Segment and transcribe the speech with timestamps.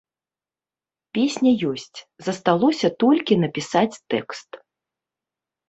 [1.17, 1.99] Песня ёсць,
[2.29, 4.49] засталося толькі напісаць тэкст.